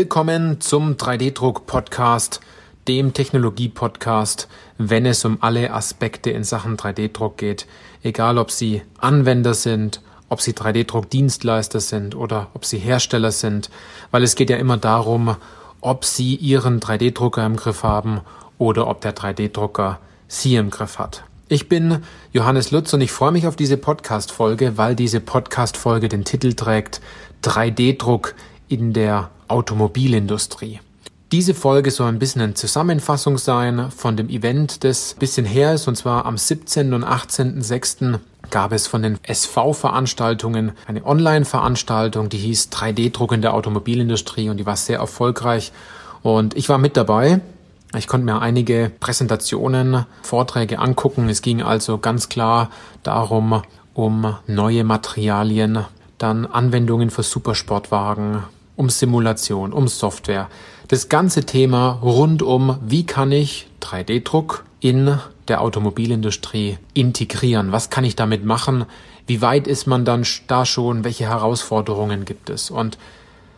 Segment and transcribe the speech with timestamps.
[0.00, 2.40] Willkommen zum 3D-Druck-Podcast,
[2.88, 7.66] dem Technologie-Podcast, wenn es um alle Aspekte in Sachen 3D-Druck geht.
[8.02, 10.00] Egal, ob Sie Anwender sind,
[10.30, 13.68] ob Sie 3D-Druck-Dienstleister sind oder ob Sie Hersteller sind,
[14.10, 15.36] weil es geht ja immer darum,
[15.82, 18.22] ob Sie Ihren 3D-Drucker im Griff haben
[18.56, 21.24] oder ob der 3D-Drucker Sie im Griff hat.
[21.50, 26.24] Ich bin Johannes Lutz und ich freue mich auf diese Podcast-Folge, weil diese Podcast-Folge den
[26.24, 27.02] Titel trägt
[27.42, 28.34] 3D-Druck
[28.70, 30.80] in der Automobilindustrie.
[31.32, 35.86] Diese Folge soll ein bisschen eine Zusammenfassung sein von dem Event, das bisschen her ist,
[35.86, 36.92] und zwar am 17.
[36.92, 38.18] und 18.06.
[38.50, 44.66] gab es von den SV-Veranstaltungen eine Online-Veranstaltung, die hieß 3D-Druck in der Automobilindustrie und die
[44.66, 45.72] war sehr erfolgreich.
[46.22, 47.40] Und ich war mit dabei
[47.96, 51.28] ich konnte mir einige Präsentationen, Vorträge angucken.
[51.28, 52.70] Es ging also ganz klar
[53.02, 53.62] darum,
[53.94, 55.84] um neue Materialien,
[56.18, 58.44] dann Anwendungen für Supersportwagen,
[58.80, 60.48] um Simulation, um Software.
[60.88, 67.72] Das ganze Thema rund um, wie kann ich 3D-Druck in der Automobilindustrie integrieren?
[67.72, 68.86] Was kann ich damit machen?
[69.26, 71.04] Wie weit ist man dann da schon?
[71.04, 72.70] Welche Herausforderungen gibt es?
[72.70, 72.96] Und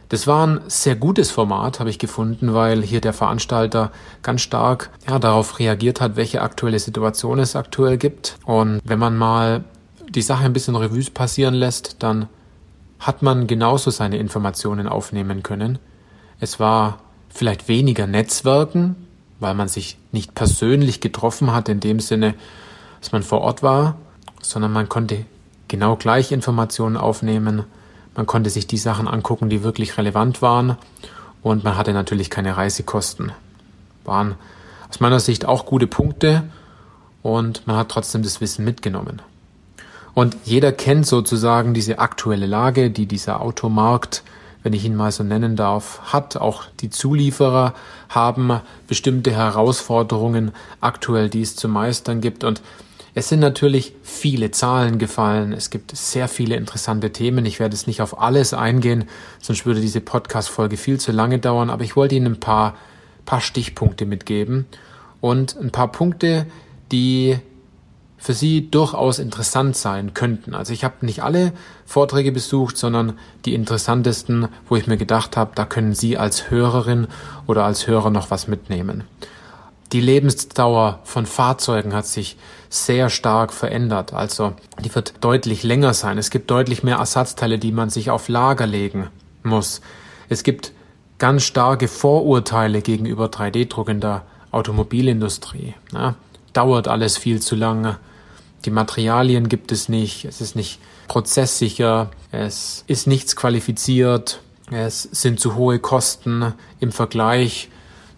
[0.09, 4.91] das war ein sehr gutes Format, habe ich gefunden, weil hier der Veranstalter ganz stark
[5.09, 8.37] ja, darauf reagiert hat, welche aktuelle Situation es aktuell gibt.
[8.45, 9.65] Und wenn man mal
[10.11, 12.29] die Sache ein bisschen Revues passieren lässt, dann
[13.03, 15.79] hat man genauso seine Informationen aufnehmen können.
[16.41, 18.97] Es war vielleicht weniger Netzwerken,
[19.39, 22.35] weil man sich nicht persönlich getroffen hat in dem Sinne,
[23.01, 23.97] dass man vor Ort war,
[24.41, 25.25] sondern man konnte
[25.69, 27.65] genau gleich Informationen aufnehmen
[28.15, 30.77] man konnte sich die Sachen angucken, die wirklich relevant waren.
[31.43, 33.33] Und man hatte natürlich keine Reisekosten.
[34.05, 34.35] Waren
[34.91, 36.45] aus meiner Sicht auch gute Punkte.
[37.23, 39.23] Und man hat trotzdem das Wissen mitgenommen.
[40.15, 44.23] Und jeder kennt sozusagen diese aktuelle Lage, die dieser Automarkt,
[44.63, 46.37] wenn ich ihn mal so nennen darf, hat.
[46.37, 47.75] Auch die Zulieferer
[48.09, 52.45] haben bestimmte Herausforderungen aktuell, die es zu meistern gibt.
[52.45, 52.63] Und
[53.15, 55.53] es sind natürlich viele Zahlen gefallen.
[55.53, 57.45] Es gibt sehr viele interessante Themen.
[57.45, 59.07] Ich werde es nicht auf alles eingehen,
[59.41, 61.71] sonst würde diese Podcast-Folge viel zu lange dauern.
[61.71, 62.77] Aber ich wollte Ihnen ein paar,
[63.25, 64.67] paar Stichpunkte mitgeben
[65.21, 66.47] und ein paar Punkte,
[66.91, 67.39] die
[68.23, 70.55] für Sie durchaus interessant sein könnten.
[70.55, 71.53] Also ich habe nicht alle
[71.85, 77.09] Vorträge besucht, sondern die interessantesten, wo ich mir gedacht habe, da können Sie als Hörerin
[77.49, 79.03] oder als Hörer noch was mitnehmen.
[79.91, 82.37] Die Lebensdauer von Fahrzeugen hat sich
[82.71, 84.15] sehr stark verändert.
[84.15, 84.53] Also
[84.85, 86.17] die wird deutlich länger sein.
[86.17, 89.09] Es gibt deutlich mehr Ersatzteile, die man sich auf Lager legen
[89.43, 89.81] muss.
[90.29, 90.71] Es gibt
[91.19, 94.23] ganz starke Vorurteile gegenüber 3D-Druck in der
[94.53, 95.75] Automobilindustrie.
[95.93, 96.15] Ja,
[96.53, 97.99] dauert alles viel zu lange.
[98.65, 100.25] Die Materialien gibt es nicht.
[100.25, 100.79] Es ist nicht
[101.09, 102.11] prozesssicher.
[102.31, 104.41] Es ist nichts qualifiziert.
[104.71, 107.69] Es sind zu hohe Kosten im Vergleich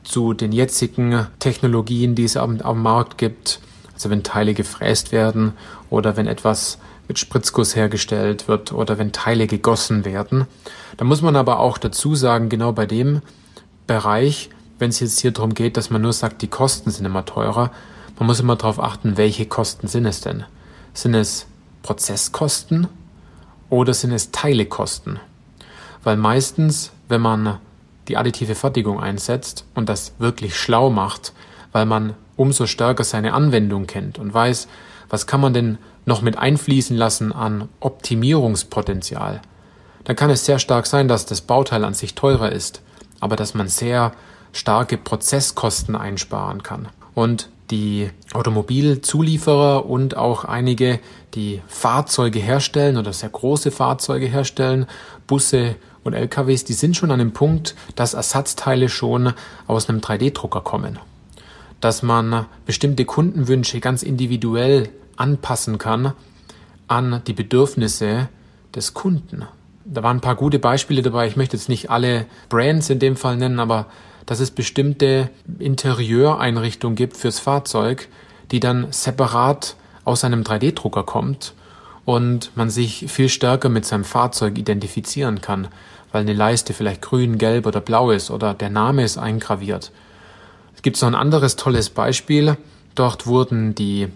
[0.04, 3.60] zu den jetzigen Technologien, die es am, am Markt gibt.
[3.94, 5.54] Also wenn Teile gefräst werden
[5.88, 6.78] oder wenn etwas
[7.08, 10.46] mit Spritzguss hergestellt wird oder wenn Teile gegossen werden.
[10.96, 13.20] Da muss man aber auch dazu sagen, genau bei dem
[13.86, 17.24] Bereich, wenn es jetzt hier darum geht, dass man nur sagt, die Kosten sind immer
[17.24, 17.70] teurer,
[18.18, 20.44] man muss immer darauf achten, welche Kosten sind es denn?
[20.92, 21.46] Sind es
[21.82, 22.88] Prozesskosten
[23.70, 25.18] oder sind es Teilekosten?
[26.02, 27.58] Weil meistens, wenn man
[28.08, 31.32] die additive Fertigung einsetzt und das wirklich schlau macht,
[31.72, 34.68] weil man umso stärker seine Anwendung kennt und weiß,
[35.08, 39.40] was kann man denn noch mit einfließen lassen an Optimierungspotenzial,
[40.04, 42.82] dann kann es sehr stark sein, dass das Bauteil an sich teurer ist,
[43.20, 44.12] aber dass man sehr
[44.52, 46.88] starke Prozesskosten einsparen kann.
[47.14, 51.00] Und die Automobilzulieferer und auch einige,
[51.34, 54.86] die Fahrzeuge herstellen oder sehr große Fahrzeuge herstellen,
[55.26, 59.32] Busse und LKWs, die sind schon an dem Punkt, dass Ersatzteile schon
[59.66, 60.98] aus einem 3D-Drucker kommen
[61.84, 66.14] dass man bestimmte Kundenwünsche ganz individuell anpassen kann
[66.88, 68.30] an die Bedürfnisse
[68.74, 69.44] des Kunden.
[69.84, 71.26] Da waren ein paar gute Beispiele dabei.
[71.26, 73.84] Ich möchte jetzt nicht alle Brands in dem Fall nennen, aber
[74.26, 78.08] dass es bestimmte Interieureinrichtungen gibt fürs Fahrzeug,
[78.50, 81.54] die dann separat aus einem 3D-Drucker kommt
[82.04, 85.68] und man sich viel stärker mit seinem Fahrzeug identifizieren kann,
[86.12, 89.90] weil eine Leiste vielleicht grün, gelb oder blau ist oder der Name ist eingraviert
[90.84, 92.56] gibt es noch ein anderes tolles Beispiel.
[92.94, 94.08] Dort wurden die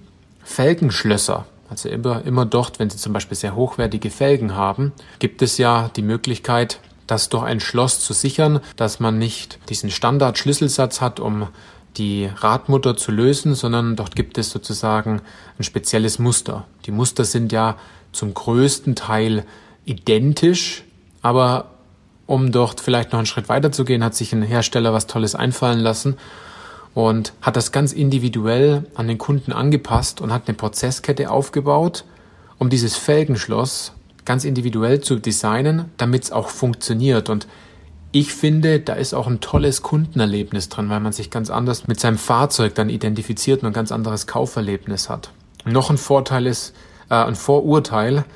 [0.45, 5.59] Felgenschlösser, also immer, immer dort, wenn Sie zum Beispiel sehr hochwertige Felgen haben, gibt es
[5.59, 6.79] ja die Möglichkeit,
[7.09, 11.49] das durch ein Schloss zu sichern, dass man nicht diesen Standardschlüsselsatz hat, um
[11.97, 15.21] die Radmutter zu lösen, sondern dort gibt es sozusagen
[15.59, 16.67] ein spezielles Muster.
[16.87, 17.77] Die Muster sind ja
[18.13, 19.45] zum größten Teil
[19.85, 20.85] identisch,
[21.23, 21.71] aber
[22.27, 25.35] um dort vielleicht noch einen Schritt weiter zu gehen, hat sich ein Hersteller was Tolles
[25.35, 26.17] einfallen lassen
[26.95, 32.05] und hat das ganz individuell an den Kunden angepasst und hat eine Prozesskette aufgebaut,
[32.59, 33.93] um dieses Felgenschloss
[34.29, 37.31] ganz individuell zu designen, damit es auch funktioniert.
[37.31, 37.49] Und
[38.13, 41.99] ich finde, da ist auch ein tolles Kundenerlebnis drin, weil man sich ganz anders mit
[41.99, 45.31] seinem Fahrzeug dann identifiziert und ein ganz anderes Kauferlebnis hat.
[45.65, 46.75] Noch ein Vorteil ist,
[47.09, 48.27] äh, ein Vorurteil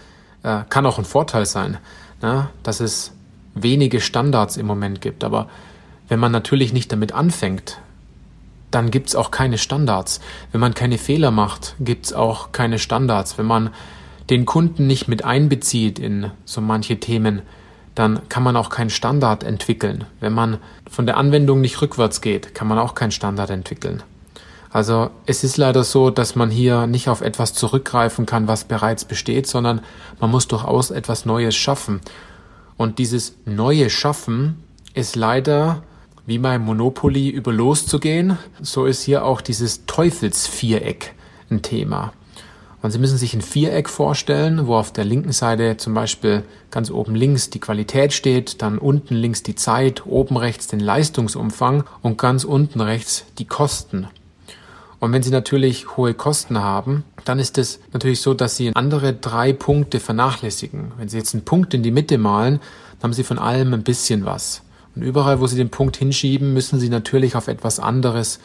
[0.43, 1.77] äh, kann auch ein Vorteil sein,
[2.23, 2.49] ne?
[2.63, 3.13] dass es
[3.55, 5.23] wenige Standards im Moment gibt.
[5.25, 5.51] Aber
[6.09, 7.81] wenn man natürlich nicht damit anfängt,
[8.71, 10.23] dann gibt's auch keine Standards.
[10.53, 13.37] Wenn man keine Fehler macht, gibt's auch keine Standards.
[13.37, 13.71] Wenn man
[14.33, 17.43] den Kunden nicht mit einbezieht in so manche Themen,
[17.95, 20.07] dann kann man auch keinen Standard entwickeln.
[20.21, 20.57] Wenn man
[20.91, 24.03] von der Anwendung nicht rückwärts geht, kann man auch keinen Standard entwickeln.
[24.71, 29.05] Also es ist leider so, dass man hier nicht auf etwas zurückgreifen kann, was bereits
[29.05, 29.83] besteht, sondern
[30.19, 32.01] man muss durchaus etwas Neues schaffen.
[32.79, 34.65] Und dieses neue Schaffen
[34.95, 35.83] ist leider
[36.25, 41.15] wie beim Monopoly über loszugehen, so ist hier auch dieses Teufelsviereck
[41.51, 42.15] ein Thema.
[42.83, 46.43] Und Sie müssen sich ein Viereck vorstellen, wo auf der linken Seite zum Beispiel
[46.73, 51.85] ganz oben links die Qualität steht, dann unten links die Zeit, oben rechts den Leistungsumfang
[52.03, 54.09] und ganz unten rechts die Kosten.
[54.99, 59.13] Und wenn Sie natürlich hohe Kosten haben, dann ist es natürlich so, dass Sie andere
[59.13, 60.93] drei Punkte vernachlässigen.
[60.97, 62.61] Wenn Sie jetzt einen Punkt in die Mitte malen,
[62.99, 64.63] dann haben Sie von allem ein bisschen was.
[64.97, 68.41] Und überall, wo Sie den Punkt hinschieben, müssen Sie natürlich auf etwas anderes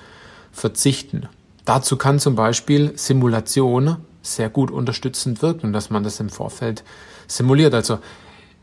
[0.52, 1.28] verzichten.
[1.66, 3.98] Dazu kann zum Beispiel Simulation
[4.36, 6.84] sehr gut unterstützend wirken, dass man das im Vorfeld
[7.28, 7.74] simuliert.
[7.74, 8.00] Also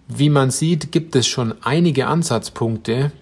[0.08, 3.12] wie man sieht, gibt es schon einige Ansatzpunkte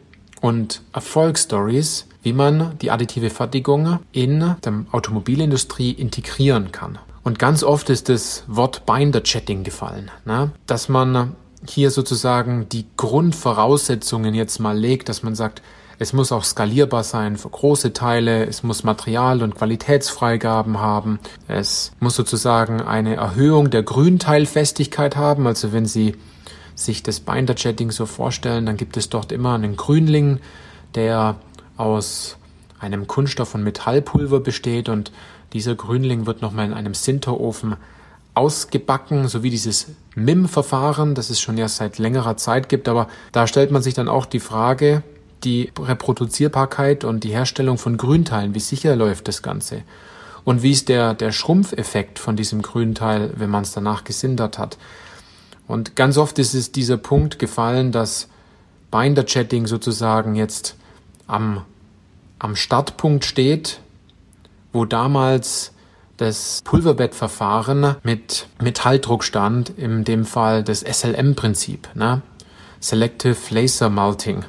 [0.41, 6.99] und Erfolgsstories, wie man die additive Fertigung in der Automobilindustrie integrieren kann.
[7.25, 10.50] Und ganz oft ist das Wort Binder Chatting gefallen, ne?
[10.67, 11.37] dass man
[11.67, 15.62] hier sozusagen die Grundvoraussetzungen jetzt mal legt, dass man sagt,
[15.99, 18.47] es muss auch skalierbar sein für große Teile.
[18.47, 21.19] Es muss Material- und Qualitätsfreigaben haben.
[21.49, 25.47] Es muss sozusagen eine Erhöhung der Grünteilfestigkeit haben.
[25.47, 26.17] Also wenn Sie
[26.75, 30.41] sich das Binder-Jetting so vorstellen, dann gibt es dort immer einen Grünling,
[30.94, 31.37] der
[31.77, 32.37] aus
[32.81, 35.12] einem Kunststoff- und Metallpulver besteht und
[35.53, 37.77] dieser Grünling wird nochmal in einem Sinterofen
[38.35, 42.89] ausgebacken, so wie dieses MIM-Verfahren, das es schon ja seit längerer Zeit gibt.
[42.89, 45.03] Aber da stellt man sich dann auch die Frage,
[45.44, 49.83] die Reproduzierbarkeit und die Herstellung von Grünteilen, wie sicher läuft das Ganze?
[50.44, 54.77] Und wie ist der, der Schrumpfeffekt von diesem Grünteil, wenn man es danach gesindert hat?
[55.69, 58.29] Und ganz oft ist es dieser Punkt gefallen, dass
[58.91, 60.77] Binder-Chatting sozusagen jetzt
[61.27, 61.65] am,
[62.39, 63.81] am Startpunkt steht,
[64.73, 65.73] wo damals
[66.17, 72.23] das Pulverbettverfahren mit Metalldruck stand, in dem Fall das SLM-Prinzip, ne?
[72.81, 74.44] Selective Laser Melting.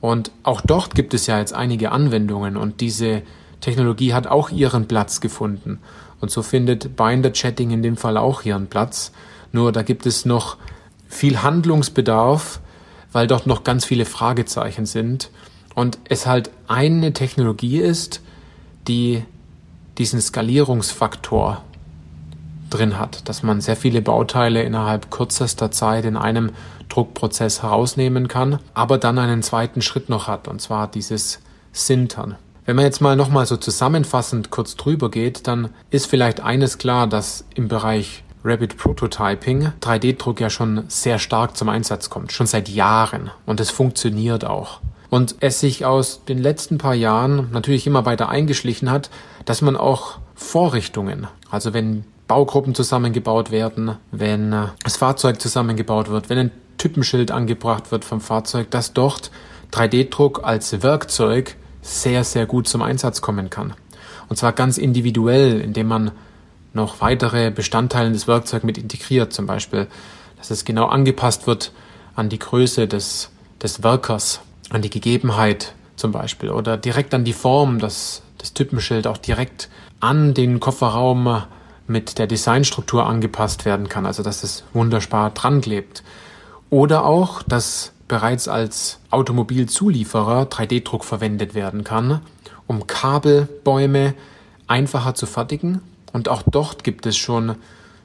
[0.00, 3.22] Und auch dort gibt es ja jetzt einige Anwendungen und diese
[3.60, 5.80] Technologie hat auch ihren Platz gefunden.
[6.20, 9.12] Und so findet Binder Chatting in dem Fall auch ihren Platz.
[9.52, 10.56] Nur da gibt es noch
[11.08, 12.60] viel Handlungsbedarf,
[13.12, 15.30] weil dort noch ganz viele Fragezeichen sind
[15.74, 18.20] und es halt eine Technologie ist,
[18.86, 19.24] die
[19.96, 21.64] diesen Skalierungsfaktor
[22.70, 26.50] drin hat, dass man sehr viele Bauteile innerhalb kürzester Zeit in einem
[26.88, 31.40] Druckprozess herausnehmen kann, aber dann einen zweiten Schritt noch hat, und zwar dieses
[31.72, 32.36] Sintern.
[32.64, 37.06] Wenn man jetzt mal nochmal so zusammenfassend kurz drüber geht, dann ist vielleicht eines klar,
[37.06, 42.68] dass im Bereich Rapid Prototyping 3D-Druck ja schon sehr stark zum Einsatz kommt, schon seit
[42.68, 44.80] Jahren und es funktioniert auch.
[45.10, 49.10] Und es sich aus den letzten paar Jahren natürlich immer weiter eingeschlichen hat,
[49.44, 56.30] dass man auch Vorrichtungen, also wenn Baugruppen zusammengebaut werden, wenn äh, das Fahrzeug zusammengebaut wird,
[56.30, 59.30] wenn ein Typenschild angebracht wird vom Fahrzeug, dass dort
[59.72, 63.74] 3D-Druck als Werkzeug sehr, sehr gut zum Einsatz kommen kann.
[64.28, 66.10] Und zwar ganz individuell, indem man
[66.74, 69.88] noch weitere Bestandteile des Werkzeugs mit integriert, zum Beispiel,
[70.36, 71.72] dass es genau angepasst wird
[72.14, 73.30] an die Größe des,
[73.62, 79.06] des Werkers, an die Gegebenheit zum Beispiel oder direkt an die Form, dass das Typenschild
[79.06, 79.68] auch direkt
[80.00, 81.42] an den Kofferraum
[81.88, 86.02] mit der Designstruktur angepasst werden kann, also dass es wunderbar dran klebt.
[86.70, 92.20] Oder auch, dass bereits als Automobilzulieferer 3D-Druck verwendet werden kann,
[92.66, 94.14] um Kabelbäume
[94.66, 95.80] einfacher zu fertigen.
[96.12, 97.56] Und auch dort gibt es schon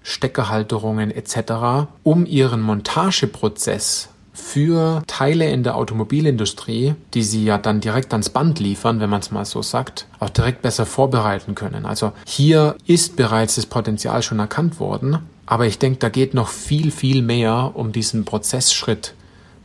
[0.02, 8.14] Steckerhalterungen etc., um ihren Montageprozess für Teile in der Automobilindustrie, die sie ja dann direkt
[8.14, 11.86] ans Band liefern, wenn man es mal so sagt, auch direkt besser vorbereiten können.
[11.86, 16.48] Also hier ist bereits das Potenzial schon erkannt worden, aber ich denke, da geht noch
[16.48, 19.14] viel, viel mehr, um diesen Prozessschritt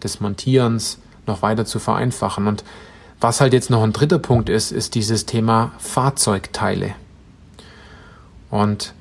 [0.03, 2.47] des Montierens noch weiter zu vereinfachen.
[2.47, 2.63] Und
[3.21, 6.95] was halt jetzt noch ein dritter Punkt ist, ist dieses Thema Fahrzeugteile.
[8.51, 8.93] Und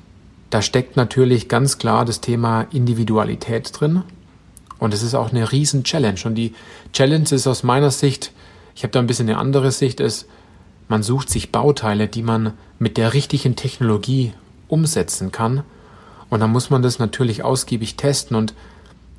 [0.50, 4.02] da steckt natürlich ganz klar das Thema Individualität drin.
[4.78, 6.20] Und es ist auch eine riesen Challenge.
[6.24, 6.54] Und die
[6.92, 8.32] Challenge ist aus meiner Sicht,
[8.74, 10.26] ich habe da ein bisschen eine andere Sicht, ist,
[10.88, 14.32] man sucht sich Bauteile, die man mit der richtigen Technologie
[14.68, 15.64] umsetzen kann.
[16.30, 18.36] Und dann muss man das natürlich ausgiebig testen.
[18.36, 18.54] Und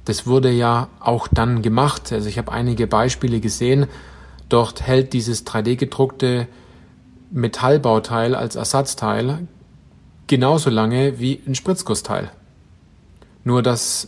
[0.06, 2.12] das wurde ja auch dann gemacht.
[2.12, 3.88] Also ich habe einige Beispiele gesehen.
[4.48, 6.48] Dort hält dieses 3D-gedruckte
[7.32, 9.48] Metallbauteil als Ersatzteil
[10.25, 12.32] genauso lange wie ein Spritzgussteil.
[13.44, 14.08] Nur dass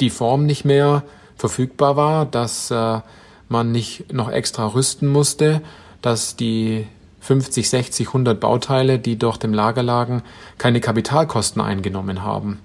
[0.00, 1.02] die Form nicht mehr
[1.36, 3.00] verfügbar war, dass äh,
[3.48, 5.62] man nicht noch extra rüsten musste,
[6.02, 6.86] dass die
[7.20, 10.22] 50, 60, 100 Bauteile, die dort im Lager lagen,
[10.58, 12.60] keine Kapitalkosten eingenommen haben.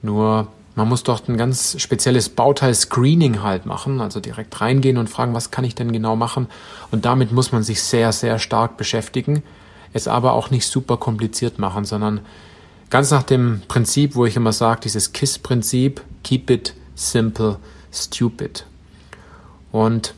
[0.00, 5.34] Nur man muss dort ein ganz spezielles Bauteil-Screening halt machen, also direkt reingehen und fragen,
[5.34, 6.46] was kann ich denn genau machen?
[6.90, 9.42] Und damit muss man sich sehr, sehr stark beschäftigen,
[9.92, 12.20] es aber auch nicht super kompliziert machen, sondern
[12.92, 17.58] ganz nach dem Prinzip, wo ich immer sage, dieses KISS-Prinzip, keep it simple,
[17.90, 18.66] stupid.
[19.72, 20.14] Und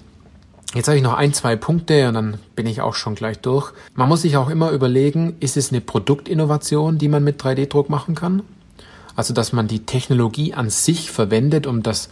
[0.75, 3.73] Jetzt habe ich noch ein, zwei Punkte und dann bin ich auch schon gleich durch.
[3.95, 8.17] Man muss sich auch immer überlegen, ist es eine Produktinnovation, die man mit 3D-Druck machen
[8.17, 8.43] kann?
[9.15, 12.09] Also, dass man die Technologie an sich verwendet, um das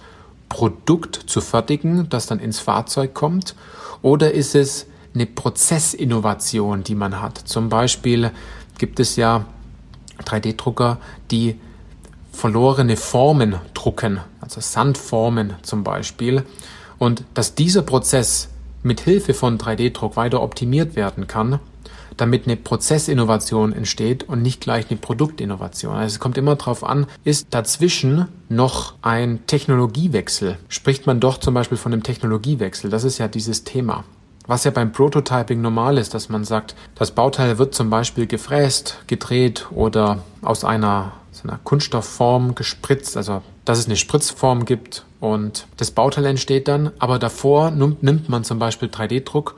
[0.49, 3.57] Produkt zu fertigen, das dann ins Fahrzeug kommt?
[4.01, 7.39] Oder ist es eine Prozessinnovation, die man hat.
[7.39, 8.31] Zum Beispiel
[8.79, 9.45] gibt es ja
[10.25, 10.99] 3D-Drucker,
[11.31, 11.59] die
[12.33, 16.45] verlorene Formen drucken, also Sandformen zum Beispiel.
[16.99, 18.49] Und dass dieser Prozess
[18.83, 21.61] mit Hilfe von 3D-Druck weiter optimiert werden kann,
[22.17, 25.95] damit eine Prozessinnovation entsteht und nicht gleich eine Produktinnovation.
[25.95, 30.59] Also es kommt immer darauf an, ist dazwischen noch ein Technologiewechsel?
[30.69, 32.91] Spricht man doch zum Beispiel von einem Technologiewechsel?
[32.91, 34.05] Das ist ja dieses Thema.
[34.47, 38.99] Was ja beim Prototyping normal ist, dass man sagt, das Bauteil wird zum Beispiel gefräst,
[39.07, 45.69] gedreht oder aus einer, so einer Kunststoffform gespritzt, also dass es eine Spritzform gibt und
[45.77, 49.55] das Bauteil entsteht dann, aber davor nimmt, man zum Beispiel 3D-Druck,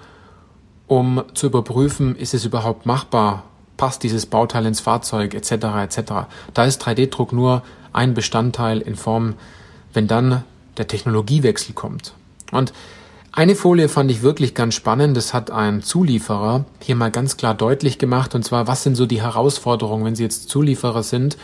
[0.86, 3.44] um zu überprüfen, ist es überhaupt machbar,
[3.78, 5.52] passt dieses Bauteil ins Fahrzeug etc.
[5.82, 6.12] etc.
[6.52, 7.62] Da ist 3D-Druck nur
[7.94, 9.34] ein Bestandteil in Form,
[9.94, 10.44] wenn dann
[10.76, 12.12] der Technologiewechsel kommt.
[12.52, 12.74] Und
[13.36, 15.16] eine Folie fand ich wirklich ganz spannend.
[15.16, 18.34] Das hat ein Zulieferer hier mal ganz klar deutlich gemacht.
[18.36, 21.36] Und zwar, was sind so die Herausforderungen, wenn Sie jetzt Zulieferer sind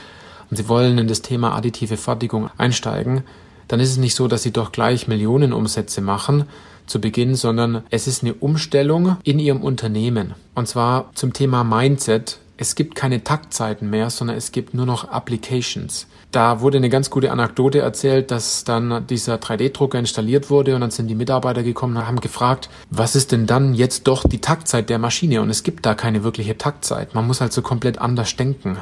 [0.51, 3.25] und Sie wollen in das Thema additive Fertigung einsteigen?
[3.67, 6.45] Dann ist es nicht so, dass Sie doch gleich Millionen Umsätze machen
[6.87, 10.35] zu Beginn, sondern es ist eine Umstellung in Ihrem Unternehmen.
[10.55, 12.39] Und zwar zum Thema Mindset.
[12.61, 16.07] Es gibt keine Taktzeiten mehr, sondern es gibt nur noch Applications.
[16.31, 20.91] Da wurde eine ganz gute Anekdote erzählt, dass dann dieser 3D-Drucker installiert wurde und dann
[20.91, 24.91] sind die Mitarbeiter gekommen und haben gefragt, was ist denn dann jetzt doch die Taktzeit
[24.91, 25.41] der Maschine?
[25.41, 27.15] Und es gibt da keine wirkliche Taktzeit.
[27.15, 28.77] Man muss also komplett anders denken.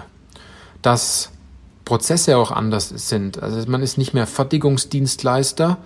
[0.82, 1.30] Dass
[1.84, 3.40] Prozesse auch anders sind.
[3.40, 5.78] Also man ist nicht mehr Fertigungsdienstleister,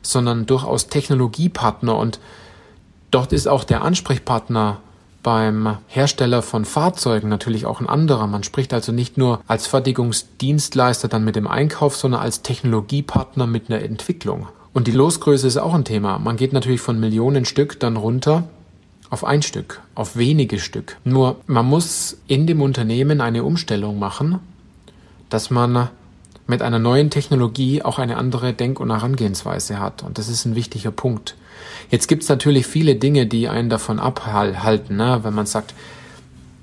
[0.00, 2.20] sondern durchaus Technologiepartner und
[3.10, 4.78] dort ist auch der Ansprechpartner
[5.24, 8.28] beim Hersteller von Fahrzeugen natürlich auch ein anderer.
[8.28, 13.68] Man spricht also nicht nur als Fertigungsdienstleister dann mit dem Einkauf, sondern als Technologiepartner mit
[13.68, 14.46] einer Entwicklung.
[14.72, 16.18] Und die Losgröße ist auch ein Thema.
[16.18, 18.44] Man geht natürlich von Millionen Stück dann runter
[19.10, 20.98] auf ein Stück, auf wenige Stück.
[21.04, 24.40] Nur man muss in dem Unternehmen eine Umstellung machen,
[25.30, 25.88] dass man
[26.46, 30.02] mit einer neuen Technologie auch eine andere Denk- und Herangehensweise hat.
[30.02, 31.36] Und das ist ein wichtiger Punkt.
[31.90, 35.20] Jetzt gibt es natürlich viele Dinge, die einen davon abhalten, ne?
[35.22, 35.74] wenn man sagt,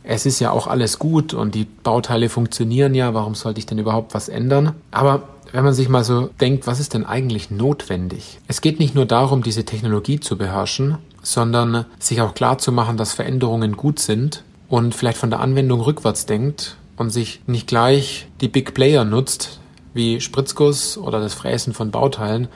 [0.04, 3.78] es ist ja auch alles gut und die Bauteile funktionieren ja, warum sollte ich denn
[3.78, 4.74] überhaupt was ändern?
[4.90, 8.40] Aber wenn man sich mal so denkt, was ist denn eigentlich notwendig?
[8.48, 12.98] Es geht nicht nur darum, diese Technologie zu beherrschen, sondern sich auch klar zu machen,
[12.98, 18.28] dass Veränderungen gut sind und vielleicht von der Anwendung rückwärts denkt und sich nicht gleich
[18.42, 19.61] die Big Player nutzt,
[19.94, 22.48] wie Spritzguss oder das Fräsen von Bauteilen,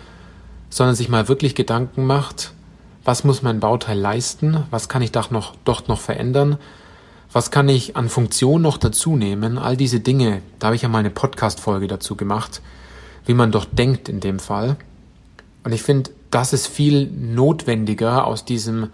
[0.70, 2.54] sondern sich mal wirklich Gedanken macht,
[3.04, 6.58] was muss mein Bauteil leisten, was kann ich doch noch, dort noch verändern,
[7.32, 10.90] was kann ich an Funktion noch dazu nehmen, all diese Dinge, da habe ich ja
[10.90, 12.62] mal eine Podcast-Folge dazu gemacht,
[13.26, 14.78] wie man doch denkt in dem Fall.
[15.64, 18.90] Und ich finde, das ist viel notwendiger, aus diesem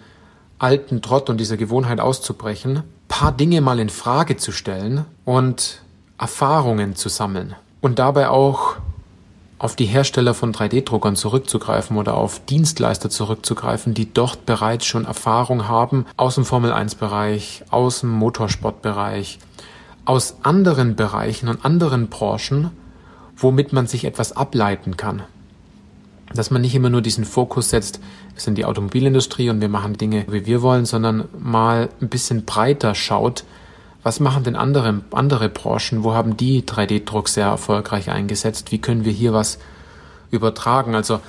[0.60, 5.82] alten Trott und dieser Gewohnheit auszubrechen, paar Dinge mal in Frage zu stellen und
[6.18, 8.78] Erfahrungen zu sammeln und dabei auch
[9.60, 15.68] auf die Hersteller von 3D-Druckern zurückzugreifen oder auf Dienstleister zurückzugreifen, die dort bereits schon Erfahrung
[15.68, 19.38] haben aus dem Formel-1-Bereich, aus dem Motorsportbereich,
[20.06, 22.72] aus anderen Bereichen und anderen Branchen,
[23.38, 25.24] womit man sich etwas ableiten kann.
[26.34, 28.00] dass man nicht immer nur diesen Fokus setzt,
[28.34, 32.46] wir sind die Automobilindustrie und wir machen Dinge, wie wir wollen, sondern mal ein bisschen
[32.46, 33.44] breiter schaut,
[34.04, 39.06] was machen denn andere, andere Branchen, wo haben die 3D-Druck sehr erfolgreich eingesetzt, wie können
[39.06, 39.60] wir hier was
[40.32, 40.96] übertragen.
[40.96, 41.20] Also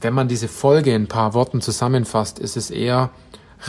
[0.00, 3.10] wenn man diese Folge in ein paar Worten zusammenfasst, ist es eher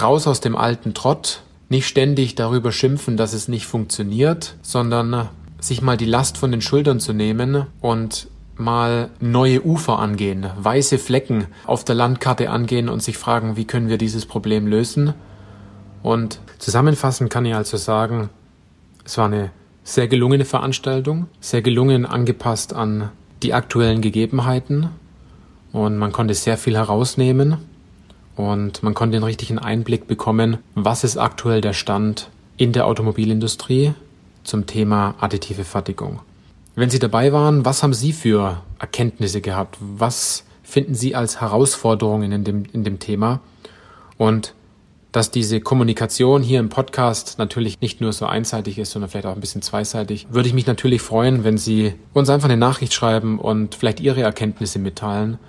[0.01, 5.81] raus aus dem alten Trott, nicht ständig darüber schimpfen, dass es nicht funktioniert, sondern sich
[5.81, 11.47] mal die Last von den Schultern zu nehmen und mal neue Ufer angehen, weiße Flecken
[11.65, 15.13] auf der Landkarte angehen und sich fragen, wie können wir dieses Problem lösen.
[16.01, 18.29] Und zusammenfassend kann ich also sagen,
[19.07, 19.51] es war eine
[19.85, 23.09] sehr gelungene Veranstaltung, sehr gelungen angepasst an
[23.41, 24.89] die aktuellen Gegebenheiten
[25.71, 27.55] und man konnte sehr viel herausnehmen
[28.35, 33.93] und man konnte den richtigen Einblick bekommen, was ist aktuell der Stand in der Automobilindustrie
[34.43, 36.19] zum Thema additive Fertigung.
[36.75, 39.77] Wenn Sie dabei waren, was haben Sie für Erkenntnisse gehabt?
[39.79, 43.39] Was finden Sie als Herausforderungen in dem, in dem Thema?
[44.17, 44.53] Und
[45.17, 49.33] dass diese Kommunikation hier im Podcast natürlich nicht nur so einseitig ist, sondern vielleicht auch
[49.33, 53.39] ein bisschen zweiseitig, würde ich mich natürlich freuen, wenn Sie uns einfach eine Nachricht schreiben
[53.39, 55.39] und vielleicht Ihre Erkenntnisse mitteilen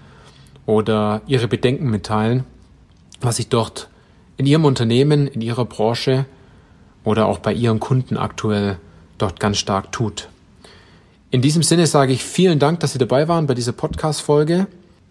[0.64, 2.44] oder Ihre Bedenken mitteilen,
[3.20, 3.90] was sich dort
[4.38, 6.24] in Ihrem Unternehmen, in Ihrer Branche
[7.04, 8.78] oder auch bei Ihren Kunden aktuell
[9.18, 10.30] dort ganz stark tut.
[11.30, 14.66] In diesem Sinne sage ich vielen Dank, dass Sie dabei waren bei dieser Podcast-Folge.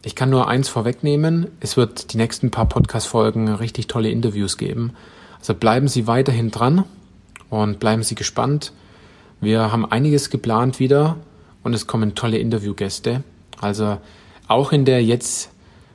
[0.08, 1.48] Ich kann nur eins vorwegnehmen.
[1.60, 4.94] Es wird die nächsten paar Podcast-Folgen richtig tolle Interviews geben.
[5.38, 6.86] Also bleiben Sie weiterhin dran
[7.50, 8.72] und bleiben Sie gespannt.
[9.42, 11.18] Wir haben einiges geplant wieder
[11.62, 13.22] und es kommen tolle Interviewgäste.
[13.60, 13.98] Also
[14.48, 15.50] auch in der jetzt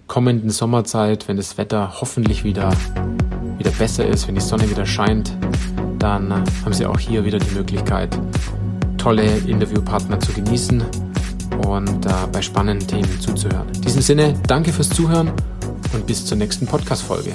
[0.09, 2.71] kommenden Sommerzeit, wenn das Wetter hoffentlich wieder,
[3.57, 5.35] wieder besser ist, wenn die Sonne wieder scheint,
[5.99, 8.11] dann haben Sie auch hier wieder die Möglichkeit,
[8.99, 10.85] tolle Interviewpartner zu genießen
[11.67, 13.69] und äh, bei spannenden Themen zuzuhören.
[13.75, 15.33] In diesem Sinne, danke fürs Zuhören
[15.93, 17.33] und bis zur nächsten Podcast-Folge.